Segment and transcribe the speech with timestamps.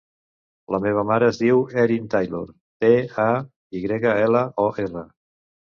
[0.75, 2.49] La meva mare es diu Erin Taylor:
[2.87, 2.91] te,
[3.27, 3.29] a,
[3.81, 5.11] i grega, ela, o, erra.